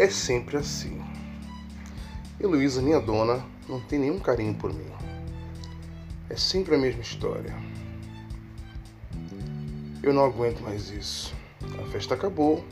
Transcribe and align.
É 0.00 0.08
sempre 0.08 0.56
assim. 0.56 0.98
Heloísa, 2.40 2.80
minha 2.80 2.98
dona, 2.98 3.44
não 3.68 3.78
tem 3.82 3.98
nenhum 3.98 4.18
carinho 4.18 4.54
por 4.54 4.72
mim. 4.72 4.90
É 6.30 6.36
sempre 6.36 6.74
a 6.74 6.78
mesma 6.78 7.02
história. 7.02 7.54
Eu 10.02 10.14
não 10.14 10.24
aguento 10.24 10.62
mais 10.62 10.88
isso. 10.88 11.34
A 11.78 11.86
festa 11.90 12.14
acabou 12.14 12.64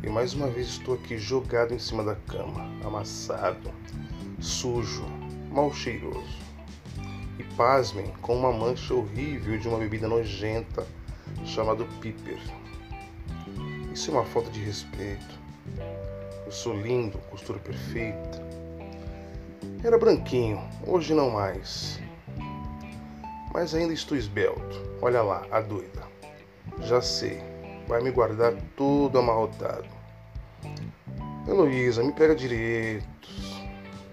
e 0.00 0.08
mais 0.08 0.32
uma 0.32 0.46
vez 0.46 0.68
estou 0.68 0.94
aqui 0.94 1.18
jogado 1.18 1.74
em 1.74 1.78
cima 1.80 2.04
da 2.04 2.14
cama, 2.14 2.70
amassado, 2.86 3.72
sujo, 4.38 5.06
mal 5.50 5.74
cheiroso. 5.74 6.38
E 7.36 7.42
pasmem, 7.56 8.12
com 8.22 8.36
uma 8.36 8.52
mancha 8.52 8.94
horrível 8.94 9.58
de 9.58 9.66
uma 9.66 9.78
bebida 9.78 10.06
nojenta 10.06 10.86
chamada 11.44 11.84
piper. 12.00 12.38
Isso 13.92 14.12
é 14.12 14.14
uma 14.14 14.24
falta 14.24 14.52
de 14.52 14.60
respeito. 14.60 15.42
Eu 16.44 16.52
sou 16.52 16.74
lindo, 16.74 17.18
costura 17.30 17.58
perfeita. 17.58 18.42
Era 19.82 19.98
branquinho, 19.98 20.62
hoje 20.86 21.14
não 21.14 21.30
mais. 21.30 22.00
Mas 23.52 23.74
ainda 23.74 23.92
estou 23.92 24.16
esbelto. 24.16 24.82
Olha 25.00 25.22
lá, 25.22 25.46
a 25.50 25.60
doida. 25.60 26.02
Já 26.80 27.00
sei, 27.00 27.40
vai 27.86 28.02
me 28.02 28.10
guardar 28.10 28.54
todo 28.76 29.18
amarrotado. 29.18 29.88
Heloísa, 31.46 32.02
me 32.02 32.12
pega 32.12 32.34
direito, 32.34 33.28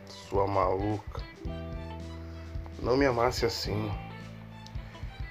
sua 0.07 0.45
maluca. 0.45 1.21
Não 2.81 2.97
me 2.97 3.05
amasse 3.05 3.45
assim. 3.45 3.91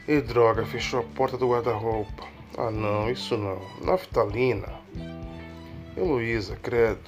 E 0.09 0.21
droga, 0.21 0.65
fechou 0.65 1.01
a 1.01 1.03
porta 1.03 1.37
do 1.37 1.51
guarda-roupa. 1.51 2.27
Ah 2.57 2.71
não, 2.71 3.11
isso 3.11 3.37
não. 3.37 3.61
Naftalina. 3.83 4.80
Heloísa, 6.01 6.57
credo. 6.57 6.99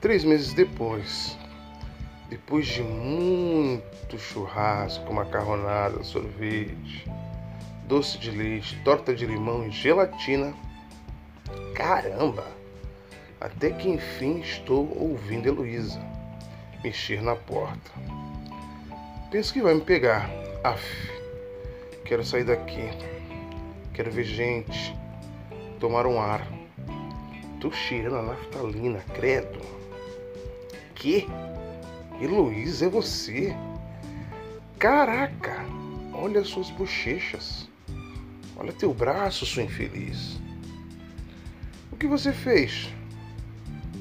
Três 0.00 0.22
meses 0.22 0.54
depois, 0.54 1.36
depois 2.28 2.68
de 2.68 2.82
muito 2.82 4.16
churrasco, 4.16 5.12
macarronada, 5.12 6.04
sorvete, 6.04 7.10
doce 7.88 8.16
de 8.16 8.30
leite, 8.30 8.80
torta 8.84 9.12
de 9.12 9.26
limão 9.26 9.66
e 9.66 9.72
gelatina, 9.72 10.54
caramba! 11.74 12.46
Até 13.40 13.70
que 13.70 13.88
enfim 13.88 14.38
estou 14.38 14.96
ouvindo 14.96 15.48
Heloísa 15.48 16.00
mexer 16.84 17.20
na 17.22 17.34
porta. 17.34 17.90
Penso 19.32 19.52
que 19.52 19.60
vai 19.60 19.74
me 19.74 19.80
pegar. 19.80 20.30
Aff, 20.62 21.10
quero 22.04 22.24
sair 22.24 22.44
daqui. 22.44 22.88
Quero 23.94 24.12
ver 24.12 24.24
gente, 24.24 24.96
tomar 25.80 26.06
um 26.06 26.20
ar. 26.20 26.59
Tô 27.60 27.70
cheirando 27.70 28.16
a 28.16 28.22
naftalina, 28.22 29.00
credo. 29.14 29.60
Que? 30.94 31.28
Heloísa, 32.18 32.86
é 32.86 32.88
você? 32.88 33.54
Caraca! 34.78 35.62
Olha 36.14 36.42
suas 36.42 36.70
bochechas. 36.70 37.68
Olha 38.56 38.72
teu 38.72 38.94
braço, 38.94 39.44
sua 39.44 39.62
infeliz. 39.62 40.40
O 41.92 41.96
que 41.96 42.06
você 42.06 42.32
fez? 42.32 42.88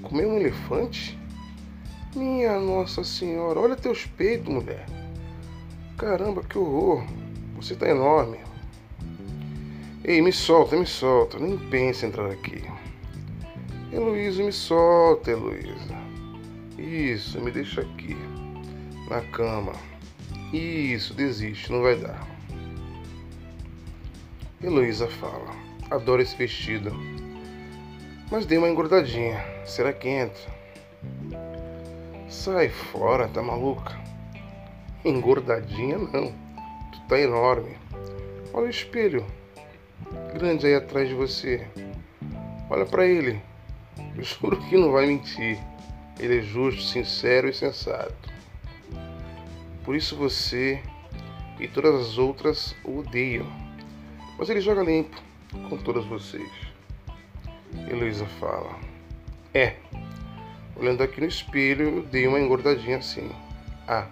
Comeu 0.02 0.30
um 0.30 0.38
elefante? 0.38 1.20
Minha 2.16 2.60
Nossa 2.62 3.04
Senhora, 3.04 3.60
olha 3.60 3.76
teus 3.76 4.06
peitos, 4.06 4.54
mulher. 4.54 4.86
Caramba, 5.98 6.44
que 6.44 6.58
horror. 6.58 7.06
Você 7.58 7.76
tá 7.76 7.90
enorme. 7.90 8.40
Ei, 10.02 10.22
me 10.22 10.32
solta, 10.32 10.78
me 10.78 10.86
solta. 10.86 11.38
Nem 11.38 11.58
pense 11.70 12.06
em 12.06 12.08
entrar 12.10 12.32
aqui. 12.32 12.64
Heloísa, 13.92 14.44
me 14.44 14.52
solta, 14.52 15.32
Heloísa. 15.32 15.98
Isso, 16.78 17.42
me 17.42 17.52
deixa 17.52 17.82
aqui. 17.82 18.16
Na 19.10 19.22
cama. 19.22 19.74
Isso, 20.54 21.14
desiste, 21.14 21.72
não 21.72 21.82
vai 21.82 21.96
dar. 21.96 22.28
Heloísa 24.64 25.08
fala: 25.08 25.56
Adoro 25.90 26.22
esse 26.22 26.36
vestido. 26.36 26.92
Mas 28.30 28.46
dei 28.46 28.60
uma 28.60 28.70
engordadinha. 28.70 29.44
Será 29.66 29.92
que 29.92 30.08
entra? 30.08 30.60
Sai 32.30 32.70
fora, 32.70 33.28
tá 33.28 33.42
maluca? 33.42 33.98
Engordadinha 35.04 35.98
não. 35.98 36.32
Tu 36.92 37.02
tá 37.08 37.20
enorme. 37.20 37.76
Olha 38.54 38.68
o 38.68 38.70
espelho. 38.70 39.26
Grande 40.34 40.68
aí 40.68 40.76
atrás 40.76 41.10
de 41.10 41.16
você. 41.16 41.66
Olha 42.70 42.86
para 42.86 43.08
ele. 43.08 43.42
Juro 44.22 44.58
que 44.58 44.78
não 44.78 44.92
vai 44.92 45.06
mentir. 45.06 45.60
Ele 46.20 46.40
é 46.40 46.42
justo, 46.42 46.82
sincero 46.82 47.48
e 47.48 47.54
sensato. 47.54 48.14
Por 49.84 49.96
isso 49.96 50.16
você 50.16 50.82
e 51.60 51.68
todas 51.68 51.96
as 51.96 52.18
outras 52.18 52.76
o 52.84 53.00
odeiam. 53.00 53.46
Mas 54.38 54.50
ele 54.50 54.62
joga 54.62 54.84
limpo 54.84 55.22
com 55.70 55.78
todas 55.78 56.06
vocês. 56.06 56.50
Heloísa 57.90 58.26
fala: 58.40 58.76
É. 59.54 59.76
Olhando 60.76 61.04
aqui 61.04 61.20
no 61.20 61.28
espelho, 61.28 61.98
eu 61.98 62.04
dei 62.04 62.26
uma 62.26 62.40
engordadinha 62.40 62.98
assim. 62.98 63.30
Ah, 63.88 64.08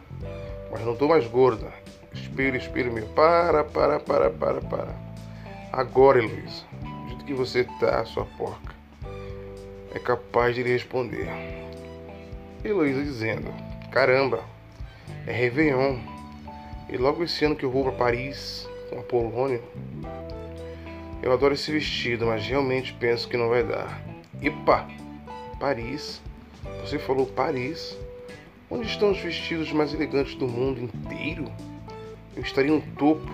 mas 0.72 0.82
não 0.86 0.96
tô 0.96 1.08
mais 1.08 1.26
gorda. 1.28 1.72
Espelho, 2.14 2.58
espelho 2.58 2.92
meu. 2.92 3.08
Para, 3.10 3.64
para, 3.64 4.00
para, 4.00 4.30
para, 4.30 4.62
para. 4.62 4.96
Agora, 5.72 6.20
Heloísa, 6.20 6.66
do 6.82 7.08
jeito 7.08 7.26
que 7.26 7.34
você 7.34 7.64
tá, 7.80 8.04
sua 8.06 8.26
porca, 8.26 8.76
é 9.98 10.00
capaz 10.00 10.56
de 10.56 10.64
lhe 10.64 10.72
responder. 10.72 11.28
Heloísa 12.64 13.04
dizendo: 13.04 13.54
Caramba, 13.92 14.44
é 15.26 15.32
Réveillon. 15.32 15.98
E 16.90 16.96
logo 16.96 17.24
esse 17.24 17.44
ano 17.44 17.56
que 17.56 17.66
eu 17.66 17.72
vou 17.72 17.84
para 17.84 17.92
Paris 17.92 18.68
com 18.90 19.00
Apolônio, 19.00 19.62
eu 21.22 21.34
adoro 21.34 21.54
esse 21.54 21.70
vestido, 21.70 22.26
mas 22.26 22.46
realmente 22.48 22.94
penso 22.94 23.28
que 23.28 23.36
não 23.36 23.50
vai 23.50 23.64
dar. 23.64 24.02
Epa! 24.42 24.88
Paris. 25.60 26.22
Você 26.82 26.98
falou 26.98 27.26
Paris. 27.26 27.98
Onde 28.70 28.88
estão 28.88 29.12
os 29.12 29.20
vestidos 29.20 29.72
mais 29.72 29.94
elegantes 29.94 30.36
do 30.36 30.48
mundo 30.48 30.82
inteiro? 30.82 31.52
Eu 32.36 32.44
estaria 32.44 32.72
no 32.72 32.82
topo, 32.98 33.28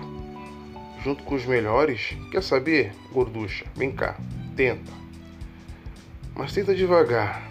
junto 1.02 1.22
com 1.24 1.34
os 1.34 1.44
melhores. 1.44 2.16
Quer 2.30 2.42
saber, 2.42 2.92
gorducha? 3.12 3.66
Vem 3.74 3.90
cá, 3.90 4.16
tenta. 4.56 5.03
Mas 6.36 6.52
tenta 6.52 6.74
devagar, 6.74 7.48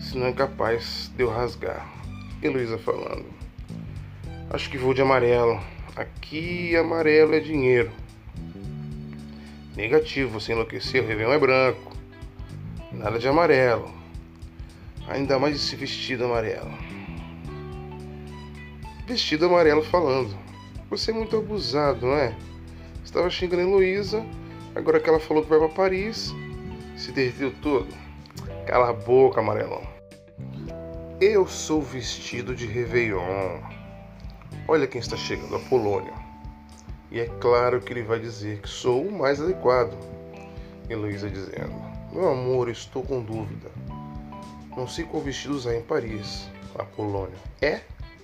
senão 0.00 0.26
é 0.26 0.32
capaz 0.32 1.12
de 1.16 1.22
eu 1.22 1.30
rasgar. 1.30 1.86
Heloísa 2.42 2.76
falando. 2.76 3.24
Acho 4.50 4.68
que 4.68 4.76
vou 4.76 4.92
de 4.92 5.00
amarelo. 5.00 5.60
Aqui 5.94 6.76
amarelo 6.76 7.34
é 7.34 7.40
dinheiro. 7.40 7.92
Negativo, 9.76 10.40
você 10.40 10.52
enlouqueceu, 10.52 11.04
o 11.04 11.06
Réveillon 11.06 11.32
é 11.32 11.38
branco. 11.38 11.92
Nada 12.90 13.18
de 13.18 13.28
amarelo. 13.28 13.94
Ainda 15.08 15.38
mais 15.38 15.54
esse 15.54 15.76
vestido 15.76 16.24
amarelo. 16.24 16.72
Vestido 19.06 19.46
amarelo 19.46 19.84
falando. 19.84 20.36
Você 20.90 21.12
é 21.12 21.14
muito 21.14 21.36
abusado, 21.36 22.06
não 22.06 22.14
é? 22.14 22.34
Estava 23.04 23.30
xingando 23.30 23.62
a 23.62 23.64
Heloísa, 23.64 24.26
agora 24.74 24.98
que 24.98 25.08
ela 25.08 25.20
falou 25.20 25.44
que 25.44 25.48
vai 25.48 25.58
para 25.60 25.68
Paris, 25.68 26.34
se 26.96 27.12
derreteu 27.12 27.52
todo. 27.62 27.88
Cala 28.66 28.90
a 28.90 28.92
boca, 28.92 29.40
amarelão. 29.40 29.82
Eu 31.20 31.46
sou 31.46 31.80
vestido 31.80 32.54
de 32.54 32.66
Réveillon. 32.66 33.60
Olha 34.68 34.86
quem 34.86 35.00
está 35.00 35.16
chegando, 35.16 35.56
Apolônio. 35.56 36.12
E 37.10 37.20
é 37.20 37.26
claro 37.40 37.80
que 37.80 37.92
ele 37.92 38.02
vai 38.02 38.18
dizer 38.18 38.60
que 38.60 38.68
sou 38.68 39.06
o 39.06 39.12
mais 39.12 39.40
adequado. 39.40 39.96
Heloísa 40.90 41.30
dizendo: 41.30 41.74
Meu 42.12 42.30
amor, 42.30 42.68
estou 42.68 43.02
com 43.02 43.22
dúvida. 43.22 43.70
Não 44.76 44.86
sei 44.86 45.04
qual 45.04 45.22
vestido 45.22 45.54
usar 45.54 45.74
em 45.74 45.82
Paris. 45.82 46.48
Apolônio: 46.78 47.38
É? 47.62 47.80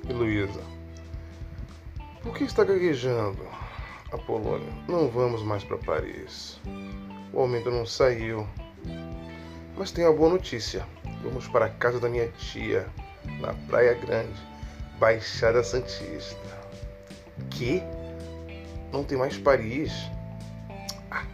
Heloísa: 0.08 0.61
Por 2.23 2.35
que 2.35 2.44
está 2.44 2.64
gaguejando? 2.64 3.47
Apolônio: 4.12 4.69
Não 4.88 5.08
vamos 5.08 5.43
mais 5.43 5.64
para 5.64 5.79
Paris. 5.79 6.61
O 7.32 7.41
aumento 7.41 7.70
não 7.70 7.87
saiu. 7.87 8.47
Mas 9.77 9.91
tem 9.91 10.05
uma 10.05 10.15
boa 10.15 10.31
notícia. 10.31 10.87
Vamos 11.23 11.49
para 11.49 11.67
a 11.67 11.69
casa 11.69 12.01
da 12.01 12.09
minha 12.09 12.29
tia, 12.29 12.87
na 13.41 13.55
Praia 13.69 13.95
Grande, 13.95 14.41
Baixada 14.99 15.63
Santista. 15.63 16.37
Que? 17.51 17.83
Não 18.93 19.05
tem 19.05 19.17
mais 19.17 19.39
Paris. 19.39 19.93
Ah, 21.11 21.25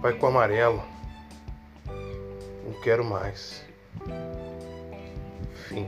vai 0.00 0.12
com 0.12 0.26
amarelo. 0.26 0.82
Não 2.64 2.80
quero 2.82 3.04
mais. 3.04 3.64
Fim. 5.68 5.86